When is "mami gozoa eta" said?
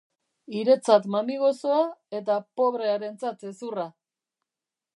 1.15-2.39